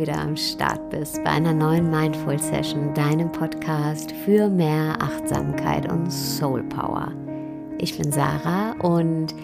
[0.00, 6.10] wieder am Start bist bei einer neuen Mindful Session, deinem Podcast für mehr Achtsamkeit und
[6.10, 7.12] Soul Power.
[7.78, 9.34] Ich bin Sarah und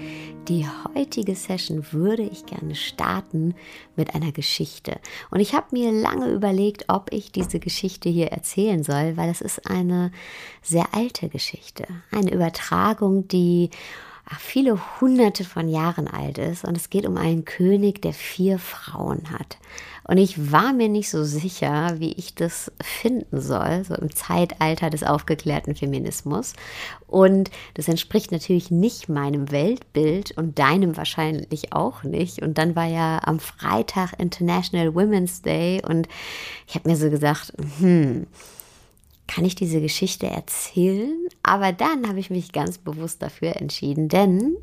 [0.49, 3.55] die heutige Session würde ich gerne starten
[3.97, 4.99] mit einer Geschichte.
[5.31, 9.43] Und ich habe mir lange überlegt, ob ich diese Geschichte hier erzählen soll, weil es
[9.43, 10.11] ist eine
[10.63, 11.85] sehr alte Geschichte.
[12.11, 13.69] Eine Übertragung, die
[14.39, 19.31] viele hunderte von Jahren alt ist und es geht um einen König, der vier Frauen
[19.31, 19.59] hat.
[20.09, 24.89] Und ich war mir nicht so sicher, wie ich das finden soll, so im Zeitalter
[24.89, 26.53] des aufgeklärten Feminismus.
[27.09, 32.43] Und das entspricht natürlich nicht meinem Weltbild und deinem wahrscheinlich auch nicht.
[32.43, 36.09] Und dann war ja am Freitag International Women's Day und
[36.69, 38.27] ich habe mir so gesagt, hm,
[39.27, 41.26] kann ich diese Geschichte erzählen?
[41.47, 44.57] Aber dann habe ich mich ganz bewusst dafür entschieden, denn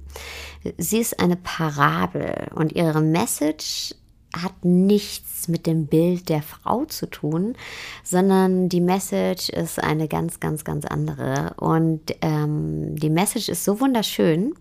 [0.77, 3.95] sie ist eine Parabel und ihre Message
[4.35, 7.55] hat nichts mit dem Bild der Frau zu tun,
[8.03, 11.53] sondern die Message ist eine ganz, ganz, ganz andere.
[11.55, 14.53] Und ähm, die Message ist so wunderschön,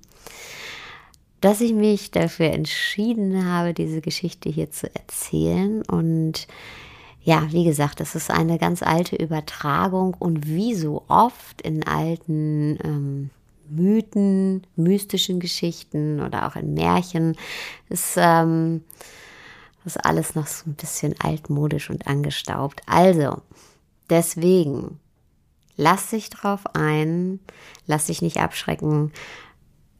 [1.40, 5.82] dass ich mich dafür entschieden habe, diese Geschichte hier zu erzählen.
[5.82, 6.46] Und
[7.24, 12.78] ja, wie gesagt, das ist eine ganz alte Übertragung und wie so oft in alten
[12.82, 13.30] ähm,
[13.68, 17.36] Mythen, mystischen Geschichten oder auch in Märchen
[17.88, 18.82] ist ähm,
[19.84, 22.82] das alles noch so ein bisschen altmodisch und angestaubt.
[22.86, 23.42] Also,
[24.10, 25.00] deswegen,
[25.76, 27.40] lass dich drauf ein,
[27.86, 29.12] lass dich nicht abschrecken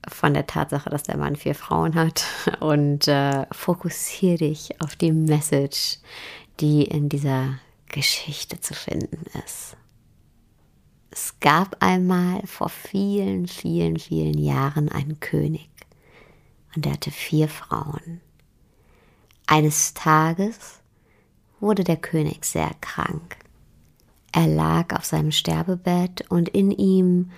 [0.09, 2.25] von der Tatsache, dass der Mann vier Frauen hat
[2.61, 5.99] und äh, fokussiere dich auf die Message,
[6.63, 7.59] die in dieser
[7.89, 9.77] Geschichte zu finden ist.
[11.11, 15.69] Es gab einmal vor vielen, vielen, vielen Jahren einen König
[16.75, 18.21] und er hatte vier Frauen.
[19.47, 20.81] Eines Tages
[21.59, 23.37] wurde der König sehr krank.
[24.31, 27.33] Er lag auf seinem Sterbebett und in ihm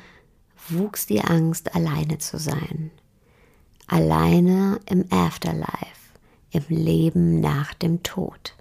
[0.69, 2.91] wuchs die Angst, alleine zu sein.
[3.87, 6.13] Alleine im Afterlife,
[6.51, 8.55] im Leben nach dem Tod.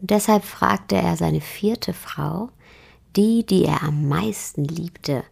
[0.00, 2.50] Deshalb fragte er seine vierte Frau,
[3.16, 5.24] die, die er am meisten liebte,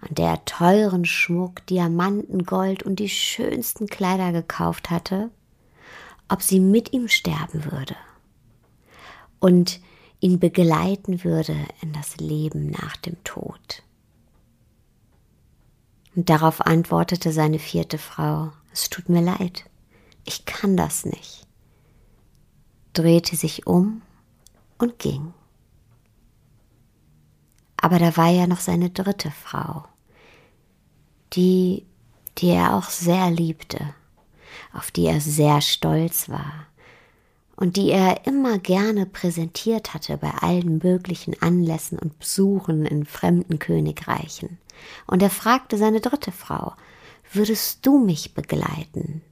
[0.00, 5.30] an der er teuren Schmuck, Diamanten, Gold und die schönsten Kleider gekauft hatte,
[6.28, 7.96] ob sie mit ihm sterben würde
[9.40, 9.80] und
[10.20, 13.82] ihn begleiten würde in das Leben nach dem Tod.
[16.16, 19.64] Und darauf antwortete seine vierte Frau, es tut mir leid,
[20.24, 21.47] ich kann das nicht
[22.98, 24.02] drehte sich um
[24.78, 25.32] und ging.
[27.80, 29.84] Aber da war ja noch seine dritte Frau,
[31.34, 31.86] die,
[32.38, 33.94] die er auch sehr liebte,
[34.72, 36.66] auf die er sehr stolz war
[37.54, 43.58] und die er immer gerne präsentiert hatte bei allen möglichen Anlässen und Besuchen in fremden
[43.58, 44.58] Königreichen.
[45.06, 46.74] Und er fragte seine dritte Frau,
[47.32, 49.22] würdest du mich begleiten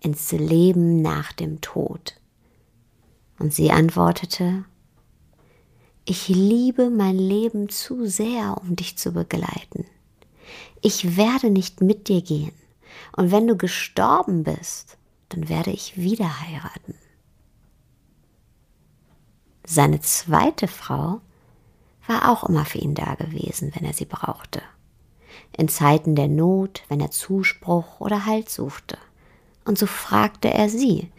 [0.00, 2.17] ins Leben nach dem Tod?
[3.38, 4.64] Und sie antwortete,
[6.04, 9.84] ich liebe mein Leben zu sehr, um dich zu begleiten.
[10.80, 12.54] Ich werde nicht mit dir gehen.
[13.16, 14.96] Und wenn du gestorben bist,
[15.28, 16.94] dann werde ich wieder heiraten.
[19.66, 21.20] Seine zweite Frau
[22.06, 24.62] war auch immer für ihn da gewesen, wenn er sie brauchte.
[25.56, 28.96] In Zeiten der Not, wenn er Zuspruch oder Halt suchte.
[29.66, 31.10] Und so fragte er sie,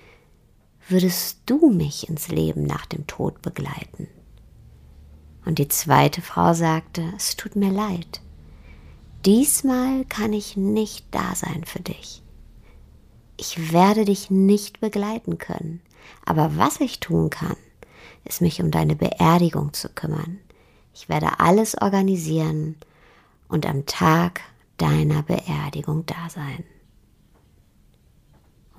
[0.92, 4.08] würdest du mich ins Leben nach dem Tod begleiten?
[5.46, 8.22] Und die zweite Frau sagte, es tut mir leid.
[9.26, 12.22] Diesmal kann ich nicht da sein für dich.
[13.38, 15.82] Ich werde dich nicht begleiten können,
[16.26, 17.56] aber was ich tun kann,
[18.26, 20.40] ist mich um deine Beerdigung zu kümmern.
[20.94, 22.76] Ich werde alles organisieren
[23.48, 24.42] und am Tag
[24.78, 26.64] deiner Beerdigung da sein.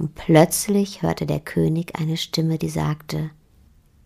[0.01, 3.33] Und plötzlich hörte der König eine Stimme, die sagte,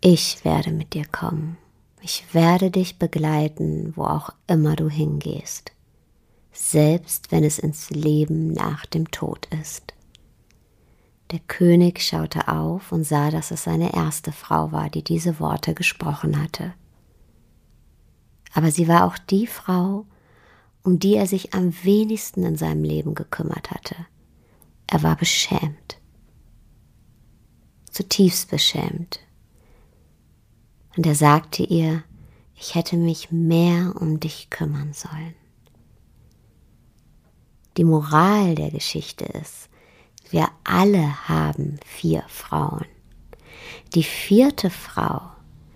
[0.00, 1.56] ich werde mit dir kommen,
[2.02, 5.70] ich werde dich begleiten, wo auch immer du hingehst,
[6.50, 9.94] selbst wenn es ins Leben nach dem Tod ist.
[11.30, 15.74] Der König schaute auf und sah, dass es seine erste Frau war, die diese Worte
[15.74, 16.74] gesprochen hatte.
[18.52, 20.06] Aber sie war auch die Frau,
[20.82, 23.94] um die er sich am wenigsten in seinem Leben gekümmert hatte.
[24.94, 26.00] Er war beschämt,
[27.90, 29.18] zutiefst beschämt.
[30.96, 32.04] Und er sagte ihr,
[32.54, 35.34] ich hätte mich mehr um dich kümmern sollen.
[37.76, 39.68] Die Moral der Geschichte ist,
[40.30, 42.86] wir alle haben vier Frauen.
[43.96, 45.22] Die vierte Frau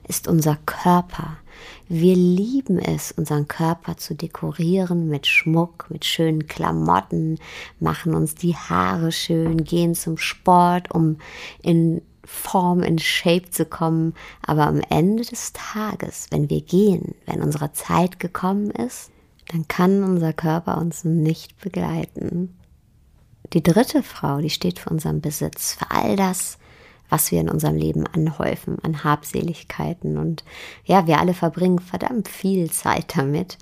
[0.06, 1.38] ist unser Körper.
[1.90, 7.38] Wir lieben es, unseren Körper zu dekorieren mit Schmuck, mit schönen Klamotten,
[7.80, 11.16] machen uns die Haare schön, gehen zum Sport, um
[11.62, 14.14] in Form, in Shape zu kommen.
[14.42, 19.10] Aber am Ende des Tages, wenn wir gehen, wenn unsere Zeit gekommen ist,
[19.50, 22.54] dann kann unser Körper uns nicht begleiten.
[23.54, 26.58] Die dritte Frau, die steht für unseren Besitz, für all das,
[27.08, 30.18] was wir in unserem Leben anhäufen, an Habseligkeiten.
[30.18, 30.44] Und
[30.84, 33.58] ja, wir alle verbringen verdammt viel Zeit damit,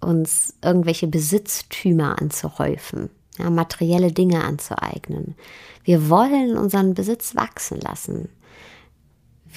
[0.00, 5.34] uns irgendwelche Besitztümer anzuhäufen, ja, materielle Dinge anzueignen.
[5.84, 8.28] Wir wollen unseren Besitz wachsen lassen.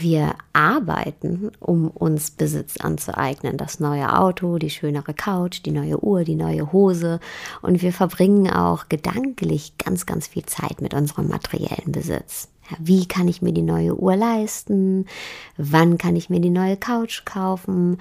[0.01, 3.57] Wir arbeiten, um uns Besitz anzueignen.
[3.57, 7.19] Das neue Auto, die schönere Couch, die neue Uhr, die neue Hose.
[7.61, 12.47] Und wir verbringen auch gedanklich ganz, ganz viel Zeit mit unserem materiellen Besitz.
[12.77, 15.05] Wie kann ich mir die neue Uhr leisten?
[15.57, 17.97] Wann kann ich mir die neue Couch kaufen?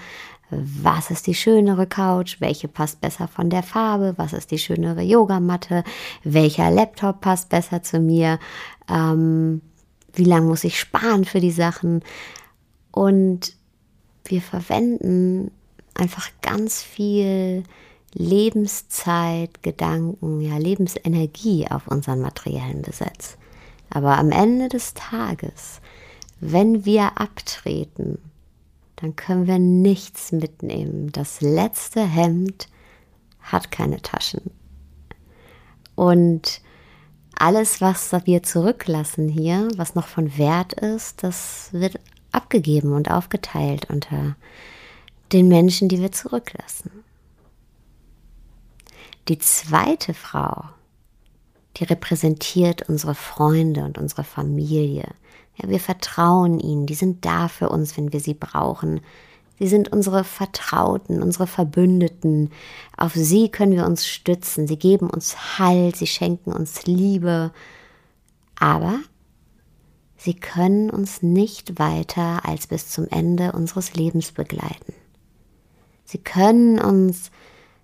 [0.50, 2.40] Was ist die schönere Couch?
[2.40, 4.14] Welche passt besser von der Farbe?
[4.16, 5.84] Was ist die schönere Yogamatte?
[6.24, 8.38] Welcher Laptop passt besser zu mir?
[8.88, 9.60] Ähm,
[10.12, 12.02] wie lange muss ich sparen für die Sachen?
[12.92, 13.54] Und
[14.24, 15.50] wir verwenden
[15.94, 17.62] einfach ganz viel
[18.14, 23.37] Lebenszeit, Gedanken, ja, Lebensenergie auf unseren materiellen Besitz.
[23.90, 25.80] Aber am Ende des Tages,
[26.40, 28.18] wenn wir abtreten,
[28.96, 31.12] dann können wir nichts mitnehmen.
[31.12, 32.68] Das letzte Hemd
[33.40, 34.50] hat keine Taschen.
[35.94, 36.60] Und
[37.36, 42.00] alles, was wir zurücklassen hier, was noch von Wert ist, das wird
[42.32, 44.36] abgegeben und aufgeteilt unter
[45.32, 47.04] den Menschen, die wir zurücklassen.
[49.28, 50.64] Die zweite Frau,
[51.78, 55.08] die repräsentiert unsere Freunde und unsere Familie.
[55.56, 59.00] Ja, wir vertrauen ihnen, die sind da für uns, wenn wir sie brauchen.
[59.58, 62.50] Sie sind unsere Vertrauten, unsere Verbündeten.
[62.96, 64.68] Auf sie können wir uns stützen.
[64.68, 67.52] Sie geben uns Halt, sie schenken uns Liebe.
[68.56, 69.00] Aber
[70.16, 74.94] sie können uns nicht weiter als bis zum Ende unseres Lebens begleiten.
[76.04, 77.30] Sie können uns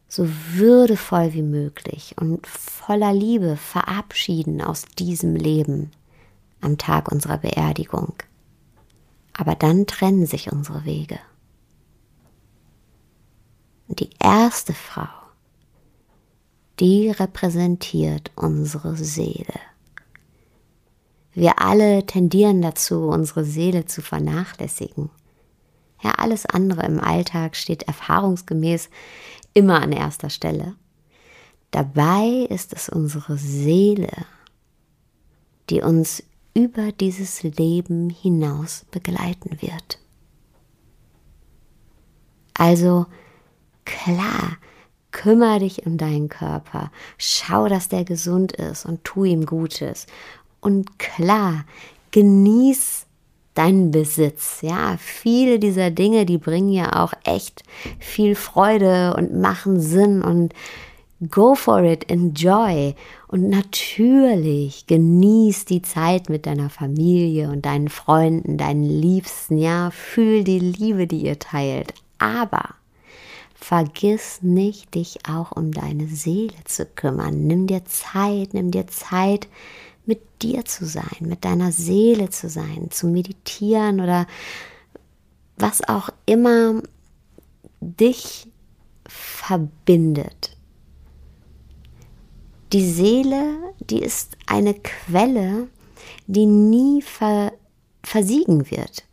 [0.08, 5.90] so würdevoll wie möglich und voller Liebe verabschieden aus diesem Leben
[6.60, 8.14] am Tag unserer Beerdigung.
[9.32, 11.18] Aber dann trennen sich unsere Wege.
[13.88, 15.08] Und die erste Frau,
[16.80, 19.60] die repräsentiert unsere Seele.
[21.32, 25.10] Wir alle tendieren dazu, unsere Seele zu vernachlässigen.
[26.02, 28.88] Ja, alles andere im Alltag steht erfahrungsgemäß
[29.54, 30.74] immer an erster Stelle.
[31.70, 34.12] Dabei ist es unsere Seele,
[35.70, 36.22] die uns
[36.54, 39.98] über dieses Leben hinaus begleiten wird.
[42.54, 43.06] Also
[43.84, 44.56] klar,
[45.10, 50.06] kümmere dich um deinen Körper, schau, dass der gesund ist und tu ihm Gutes.
[50.60, 51.64] Und klar,
[52.12, 53.06] genieß
[53.54, 54.58] deinen Besitz.
[54.62, 57.62] Ja, viele dieser Dinge, die bringen ja auch echt
[57.98, 60.52] viel Freude und machen Sinn und
[61.30, 62.94] go for it, enjoy.
[63.28, 69.58] Und natürlich genieß die Zeit mit deiner Familie und deinen Freunden, deinen Liebsten.
[69.58, 71.94] Ja, fühl die Liebe, die ihr teilt.
[72.18, 72.74] Aber
[73.54, 77.46] vergiss nicht, dich auch um deine Seele zu kümmern.
[77.46, 79.48] Nimm dir Zeit, nimm dir Zeit,
[80.06, 84.26] mit dir zu sein, mit deiner Seele zu sein, zu meditieren oder
[85.56, 86.82] was auch immer
[87.80, 88.48] dich
[89.06, 90.56] verbindet.
[92.72, 95.68] Die Seele, die ist eine Quelle,
[96.26, 97.52] die nie ver
[98.02, 99.04] versiegen wird.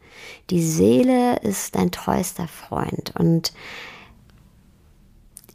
[0.50, 3.54] Die Seele ist dein treuster Freund und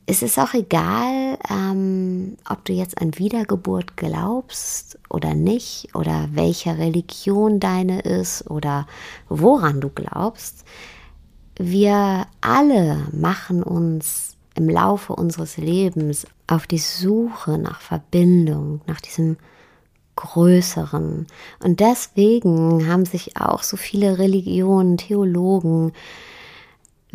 [0.06, 6.78] es ist auch egal, ähm, ob du jetzt an Wiedergeburt glaubst oder nicht, oder welche
[6.78, 8.86] Religion deine ist oder
[9.28, 10.64] woran du glaubst.
[11.58, 19.36] Wir alle machen uns im Laufe unseres Lebens auf die Suche nach Verbindung, nach diesem
[20.14, 21.26] Größeren.
[21.62, 25.92] Und deswegen haben sich auch so viele Religionen, Theologen,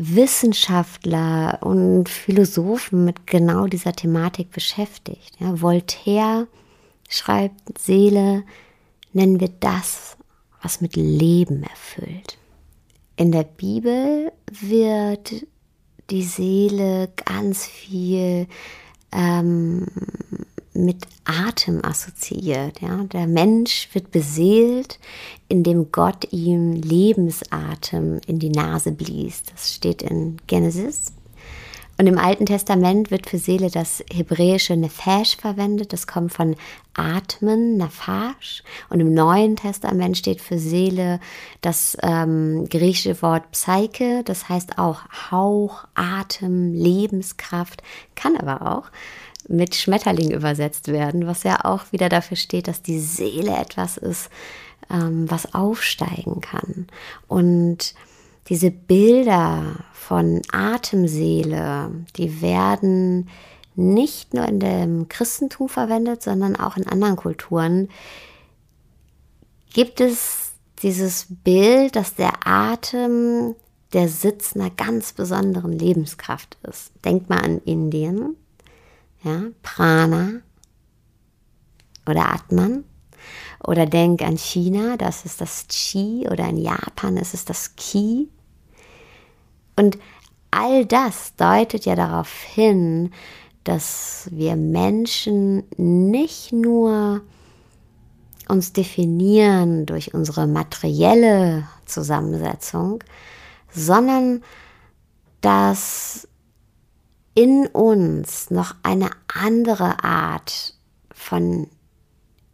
[0.03, 5.35] Wissenschaftler und Philosophen mit genau dieser Thematik beschäftigt.
[5.39, 6.47] Ja, Voltaire
[7.07, 8.43] schreibt, Seele
[9.13, 10.17] nennen wir das,
[10.61, 12.37] was mit Leben erfüllt.
[13.15, 15.45] In der Bibel wird
[16.09, 18.47] die Seele ganz viel
[19.11, 19.85] ähm,
[20.73, 22.81] mit Atem assoziiert.
[22.81, 23.03] Ja?
[23.03, 24.99] Der Mensch wird beseelt,
[25.47, 29.43] indem Gott ihm Lebensatem in die Nase blies.
[29.43, 31.13] Das steht in Genesis.
[32.01, 35.93] Und im Alten Testament wird für Seele das hebräische Nefesh verwendet.
[35.93, 36.55] Das kommt von
[36.95, 38.63] Atmen, Nafash.
[38.89, 41.19] Und im Neuen Testament steht für Seele
[41.61, 44.23] das ähm, griechische Wort Psyche.
[44.25, 47.83] Das heißt auch Hauch, Atem, Lebenskraft.
[48.15, 48.89] Kann aber auch
[49.51, 54.29] mit Schmetterling übersetzt werden, was ja auch wieder dafür steht, dass die Seele etwas ist,
[54.89, 56.87] ähm, was aufsteigen kann.
[57.27, 57.93] Und
[58.47, 63.29] diese Bilder von Atemseele, die werden
[63.75, 67.89] nicht nur in dem Christentum verwendet, sondern auch in anderen Kulturen.
[69.73, 73.55] Gibt es dieses Bild, dass der Atem
[73.93, 76.91] der Sitz einer ganz besonderen Lebenskraft ist?
[77.05, 78.35] Denkt mal an Indien
[79.23, 80.41] ja, Prana
[82.07, 82.83] oder Atman.
[83.63, 88.27] Oder denk an China, das ist das Qi, oder in Japan ist es das Ki.
[89.75, 89.99] Und
[90.49, 93.11] all das deutet ja darauf hin,
[93.63, 97.21] dass wir Menschen nicht nur
[98.47, 103.03] uns definieren durch unsere materielle Zusammensetzung,
[103.71, 104.43] sondern
[105.41, 106.27] dass
[107.33, 110.75] in uns noch eine andere Art
[111.13, 111.67] von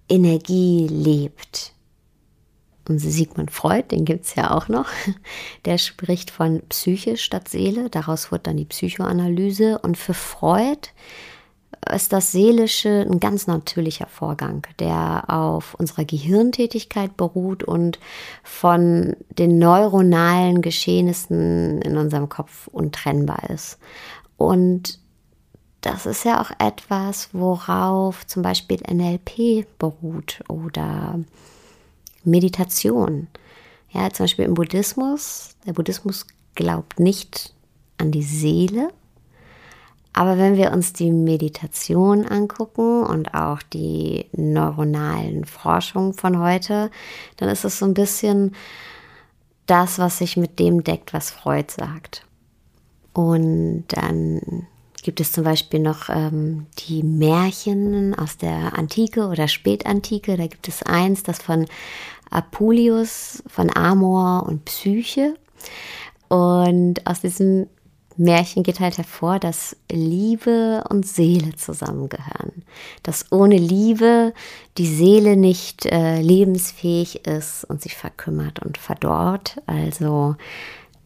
[0.10, 1.74] Energie lebt.
[2.88, 4.88] Und Sigmund Freud, den gibt es ja auch noch,
[5.65, 7.89] der spricht von Psyche statt Seele.
[7.89, 9.79] Daraus wird dann die Psychoanalyse.
[9.79, 10.89] Und für Freud
[11.93, 18.00] ist das Seelische ein ganz natürlicher Vorgang, der auf unserer Gehirntätigkeit beruht und
[18.43, 23.79] von den neuronalen Geschehnissen in unserem Kopf untrennbar ist.
[24.38, 25.00] Und
[25.82, 31.20] das ist ja auch etwas, worauf zum Beispiel NLP beruht oder
[32.24, 33.27] Meditation.
[33.89, 35.56] Ja, zum Beispiel im Buddhismus.
[35.65, 36.25] Der Buddhismus
[36.56, 37.53] glaubt nicht
[37.98, 38.89] an die Seele.
[40.13, 46.89] Aber wenn wir uns die Meditation angucken und auch die neuronalen Forschungen von heute,
[47.38, 48.56] dann ist es so ein bisschen
[49.67, 52.26] das, was sich mit dem deckt, was Freud sagt.
[53.17, 54.67] Und dann
[55.01, 60.38] gibt es zum Beispiel noch ähm, die Märchen aus der Antike oder Spätantike.
[60.38, 61.65] Da gibt es eins, das von
[62.29, 65.33] Apuleius, von Amor und Psyche.
[66.27, 67.65] Und aus diesem
[68.17, 72.62] Märchen geht halt hervor, dass Liebe und Seele zusammengehören.
[73.01, 74.31] Dass ohne Liebe
[74.77, 79.59] die Seele nicht äh, lebensfähig ist und sich verkümmert und verdorrt.
[79.65, 80.36] Also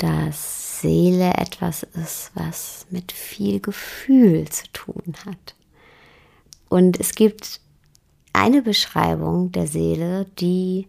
[0.01, 5.55] dass Seele etwas ist, was mit viel Gefühl zu tun hat.
[6.69, 7.59] Und es gibt
[8.33, 10.87] eine Beschreibung der Seele, die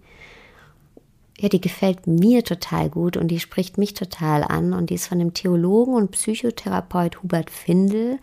[1.39, 5.09] ja, die gefällt mir total gut und die spricht mich total an und die ist
[5.09, 8.21] von dem Theologen und Psychotherapeut Hubert Findel,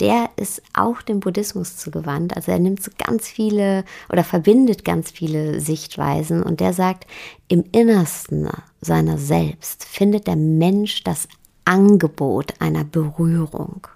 [0.00, 2.36] der ist auch dem Buddhismus zugewandt.
[2.36, 7.06] Also er nimmt so ganz viele oder verbindet ganz viele Sichtweisen und der sagt,
[7.48, 8.48] im Innersten
[8.80, 11.28] seiner selbst findet der Mensch das
[11.64, 13.86] Angebot einer Berührung.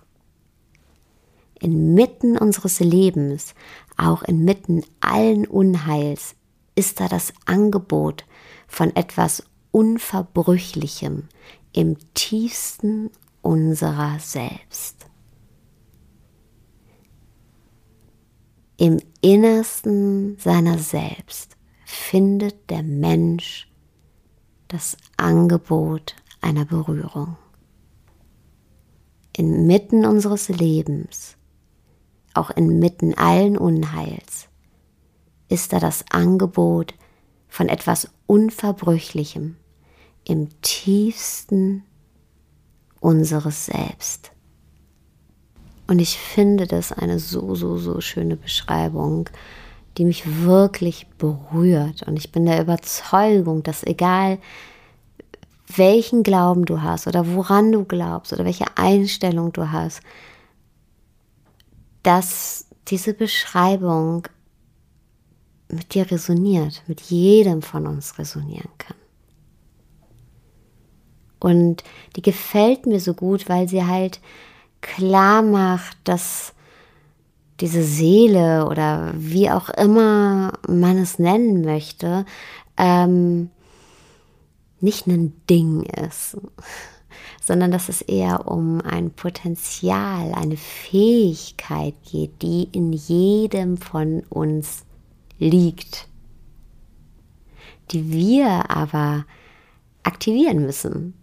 [1.61, 3.55] Inmitten unseres Lebens,
[3.99, 6.35] auch inmitten allen Unheils,
[6.75, 8.25] ist da das Angebot
[8.67, 11.29] von etwas Unverbrüchlichem
[11.73, 13.11] im tiefsten
[13.43, 15.10] unserer selbst.
[18.81, 23.71] Im Innersten seiner selbst findet der Mensch
[24.69, 27.37] das Angebot einer Berührung.
[29.37, 31.37] Inmitten unseres Lebens,
[32.33, 34.49] auch inmitten allen Unheils,
[35.51, 36.95] ist da das Angebot
[37.49, 39.57] von etwas Unverbrüchlichem
[40.25, 41.85] im tiefsten
[42.99, 44.30] unseres Selbst.
[45.91, 49.29] Und ich finde das eine so, so, so schöne Beschreibung,
[49.99, 52.05] die mich wirklich berührt.
[52.05, 54.39] Und ich bin der Überzeugung, dass egal
[55.67, 60.01] welchen Glauben du hast oder woran du glaubst oder welche Einstellung du hast,
[62.05, 64.29] dass diese Beschreibung
[65.71, 68.97] mit dir resoniert, mit jedem von uns resonieren kann.
[71.41, 71.83] Und
[72.15, 74.21] die gefällt mir so gut, weil sie halt
[74.81, 76.55] klar macht, dass
[77.61, 82.25] diese Seele oder wie auch immer man es nennen möchte,
[82.77, 83.51] ähm,
[84.81, 86.39] nicht ein Ding ist,
[87.41, 94.85] sondern dass es eher um ein Potenzial, eine Fähigkeit geht, die in jedem von uns
[95.39, 96.09] liegt,
[97.91, 99.27] die wir aber
[100.03, 101.15] aktivieren müssen,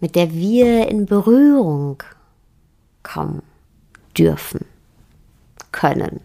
[0.00, 2.02] mit der wir in Berührung
[3.04, 3.42] kommen
[4.18, 4.64] dürfen,
[5.70, 6.20] können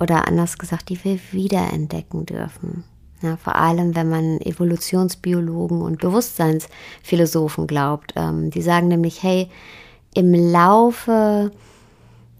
[0.00, 2.84] oder anders gesagt, die wir wiederentdecken dürfen.
[3.20, 8.14] Ja, vor allem, wenn man Evolutionsbiologen und Bewusstseinsphilosophen glaubt.
[8.16, 9.48] Ähm, die sagen nämlich, hey,
[10.14, 11.52] im Laufe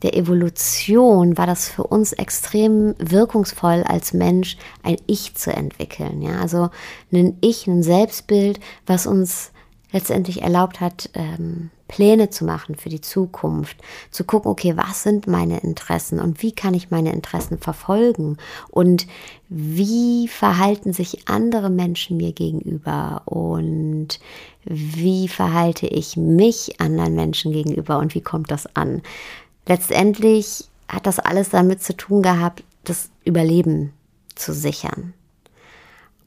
[0.03, 6.21] der Evolution war das für uns extrem wirkungsvoll, als Mensch ein Ich zu entwickeln.
[6.21, 6.71] Ja, also
[7.13, 9.53] ein Ich, ein Selbstbild, was uns
[9.93, 13.77] letztendlich erlaubt hat, ähm, Pläne zu machen für die Zukunft,
[14.11, 18.39] zu gucken, okay, was sind meine Interessen und wie kann ich meine Interessen verfolgen
[18.71, 19.07] und
[19.51, 24.21] wie verhalten sich andere Menschen mir gegenüber und
[24.65, 29.03] wie verhalte ich mich anderen Menschen gegenüber und wie kommt das an.
[29.67, 33.93] Letztendlich hat das alles damit zu tun gehabt, das Überleben
[34.35, 35.13] zu sichern.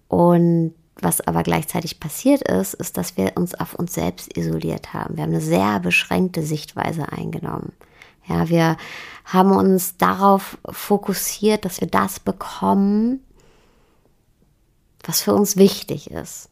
[0.10, 5.18] Und was aber gleichzeitig passiert ist, ist, dass wir uns auf uns selbst isoliert haben.
[5.18, 7.74] Wir haben eine sehr beschränkte Sichtweise eingenommen.
[8.28, 8.78] Ja, wir
[9.26, 13.24] haben uns darauf fokussiert, dass wir das bekommen,
[15.04, 16.50] was für uns wichtig ist.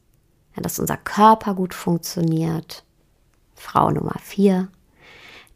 [0.55, 2.83] Ja, dass unser Körper gut funktioniert.
[3.55, 4.67] Frau Nummer vier.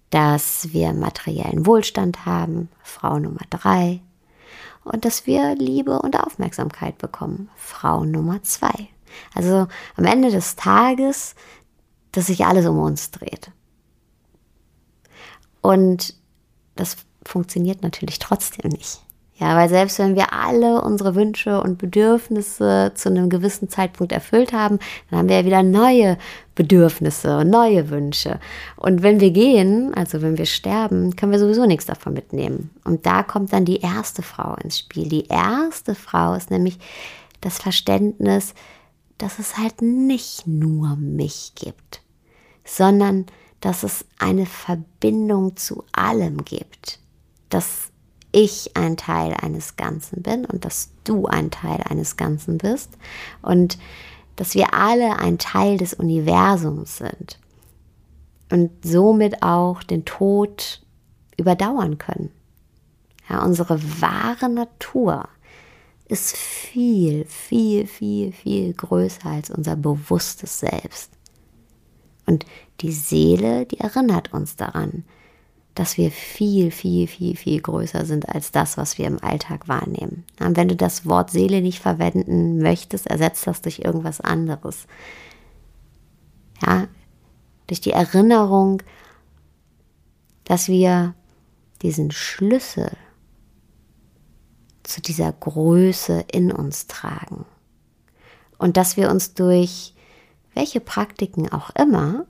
[0.09, 2.69] Dass wir materiellen Wohlstand haben.
[2.81, 4.01] Frau Nummer drei
[4.87, 7.49] und dass wir Liebe und Aufmerksamkeit bekommen.
[7.55, 8.89] Frau Nummer zwei.
[9.33, 11.35] Also am Ende des Tages,
[12.11, 13.51] dass sich alles um uns dreht.
[15.61, 16.15] Und
[16.75, 19.01] das funktioniert natürlich trotzdem nicht.
[19.39, 24.51] Ja, weil selbst wenn wir alle unsere Wünsche und Bedürfnisse zu einem gewissen Zeitpunkt erfüllt
[24.51, 26.17] haben, dann haben wir ja wieder neue
[26.55, 28.39] Bedürfnisse und neue Wünsche.
[28.77, 32.71] Und wenn wir gehen, also wenn wir sterben, können wir sowieso nichts davon mitnehmen.
[32.83, 35.07] Und da kommt dann die erste Frau ins Spiel.
[35.07, 36.79] Die erste Frau ist nämlich
[37.41, 38.55] das Verständnis,
[39.19, 42.01] dass es halt nicht nur mich gibt,
[42.65, 43.27] sondern
[43.61, 46.99] dass es eine Verbindung zu allem gibt.
[47.49, 47.91] Dass
[48.37, 52.91] ich ein Teil eines Ganzen bin und dass du ein Teil eines Ganzen bist
[53.41, 53.79] und
[54.35, 57.39] dass wir alle ein Teil des Universums sind
[58.51, 60.83] und somit auch den Tod
[61.35, 62.31] überdauern können.
[63.27, 65.27] Ja, unsere wahre Natur
[66.05, 71.11] ist viel, viel, viel, viel größer als unser bewusstes Selbst.
[72.27, 72.45] Und
[72.81, 75.05] die Seele, die erinnert uns daran,
[75.77, 80.25] dass wir viel, viel, viel, viel größer sind als das, was wir im Alltag wahrnehmen.
[80.39, 84.87] Und wenn du das Wort Seele nicht verwenden möchtest, ersetzt das durch irgendwas anderes.
[86.65, 86.87] Ja,
[87.67, 88.81] durch die Erinnerung,
[90.45, 91.13] dass wir
[91.83, 92.89] diesen Schlüssel
[94.81, 97.45] zu dieser Größe in uns tragen.
[98.57, 99.93] Und dass wir uns durch
[100.55, 102.25] welche Praktiken auch immer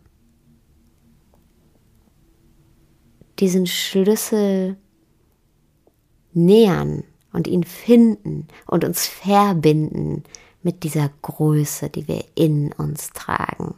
[3.40, 4.78] diesen Schlüssel
[6.34, 10.24] nähern und ihn finden und uns verbinden
[10.62, 13.76] mit dieser Größe, die wir in uns tragen.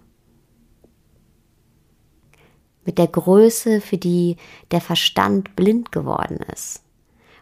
[2.85, 4.37] Mit der Größe, für die
[4.71, 6.81] der Verstand blind geworden ist.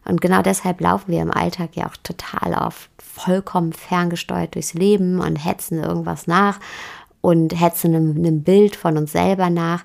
[0.03, 5.19] Und genau deshalb laufen wir im Alltag ja auch total oft vollkommen ferngesteuert durchs Leben
[5.19, 6.60] und hetzen irgendwas nach
[7.21, 9.84] und hetzen einem, einem Bild von uns selber nach,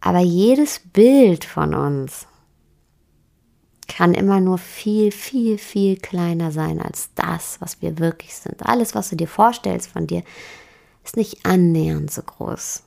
[0.00, 2.26] aber jedes Bild von uns
[3.88, 8.64] kann immer nur viel, viel, viel kleiner sein als das, was wir wirklich sind.
[8.64, 10.22] Alles, was du dir vorstellst von dir,
[11.04, 12.84] ist nicht annähernd so groß,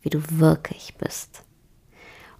[0.00, 1.42] wie du wirklich bist.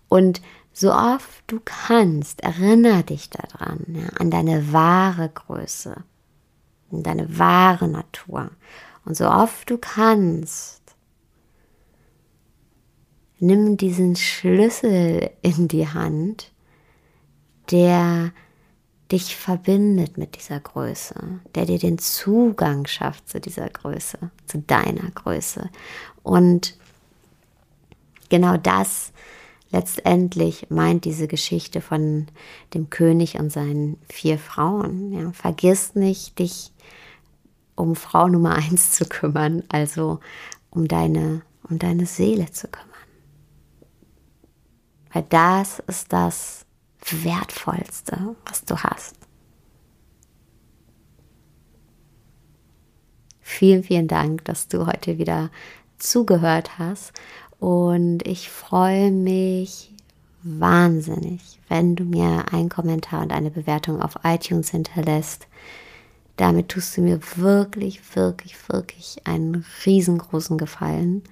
[0.08, 0.40] Und
[0.72, 6.02] so oft du kannst, erinnere dich daran, ja, an deine wahre Größe,
[6.92, 8.50] an deine wahre Natur.
[9.04, 10.82] Und so oft du kannst,
[13.38, 16.52] nimm diesen Schlüssel in die Hand,
[17.70, 18.32] der
[19.12, 21.14] dich verbindet mit dieser Größe,
[21.54, 25.70] der dir den Zugang schafft zu dieser Größe, zu deiner Größe.
[26.22, 26.76] Und
[28.28, 29.12] genau das
[29.70, 32.26] letztendlich meint diese Geschichte von
[32.74, 35.12] dem König und seinen vier Frauen.
[35.12, 36.72] Ja, vergiss nicht, dich
[37.74, 40.20] um Frau Nummer eins zu kümmern, also
[40.70, 42.85] um deine, um deine Seele zu kümmern.
[45.16, 46.66] Weil das ist das
[47.10, 49.14] Wertvollste, was du hast.
[53.40, 55.48] Vielen, vielen Dank, dass du heute wieder
[55.96, 57.14] zugehört hast.
[57.60, 59.94] Und ich freue mich
[60.42, 65.46] wahnsinnig, wenn du mir einen Kommentar und eine Bewertung auf iTunes hinterlässt.
[66.36, 71.22] Damit tust du mir wirklich, wirklich, wirklich einen riesengroßen Gefallen.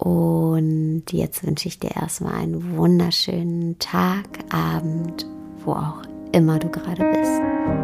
[0.00, 5.26] Und jetzt wünsche ich dir erstmal einen wunderschönen Tag, Abend,
[5.62, 7.79] wo auch immer du gerade bist.